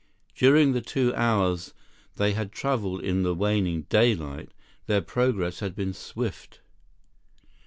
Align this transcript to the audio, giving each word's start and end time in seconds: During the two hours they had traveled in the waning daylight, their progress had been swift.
During 0.33 0.71
the 0.73 0.81
two 0.81 1.13
hours 1.13 1.75
they 2.15 2.33
had 2.33 2.51
traveled 2.51 3.03
in 3.03 3.21
the 3.21 3.35
waning 3.35 3.83
daylight, 3.83 4.49
their 4.87 5.01
progress 5.03 5.59
had 5.59 5.75
been 5.75 5.93
swift. 5.93 6.59